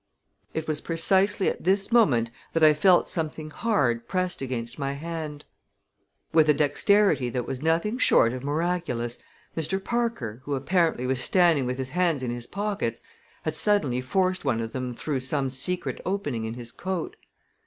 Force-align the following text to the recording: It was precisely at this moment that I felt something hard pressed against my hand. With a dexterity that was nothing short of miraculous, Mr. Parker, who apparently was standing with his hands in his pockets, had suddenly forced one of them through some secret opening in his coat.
It 0.55 0.67
was 0.67 0.81
precisely 0.81 1.47
at 1.47 1.63
this 1.63 1.91
moment 1.91 2.31
that 2.53 2.63
I 2.63 2.73
felt 2.73 3.07
something 3.07 3.51
hard 3.51 4.07
pressed 4.07 4.41
against 4.41 4.79
my 4.79 4.93
hand. 4.93 5.45
With 6.33 6.49
a 6.49 6.55
dexterity 6.55 7.29
that 7.29 7.45
was 7.45 7.61
nothing 7.61 7.99
short 7.99 8.33
of 8.33 8.43
miraculous, 8.43 9.19
Mr. 9.55 9.83
Parker, 9.83 10.41
who 10.45 10.55
apparently 10.55 11.05
was 11.05 11.21
standing 11.21 11.67
with 11.67 11.77
his 11.77 11.91
hands 11.91 12.23
in 12.23 12.31
his 12.31 12.47
pockets, 12.47 13.03
had 13.43 13.55
suddenly 13.55 14.01
forced 14.01 14.43
one 14.43 14.59
of 14.59 14.73
them 14.73 14.95
through 14.95 15.19
some 15.19 15.51
secret 15.51 16.01
opening 16.03 16.45
in 16.45 16.55
his 16.55 16.71
coat. 16.71 17.15